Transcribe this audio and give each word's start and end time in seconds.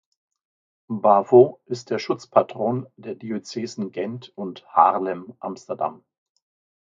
Bavo 0.89 1.61
ist 1.67 1.91
der 1.91 1.99
Schutzpatron 1.99 2.87
der 2.97 3.13
Diözesen 3.13 3.91
Gent 3.91 4.35
und 4.35 4.65
Haarlem-Amsterdam. 4.65 6.03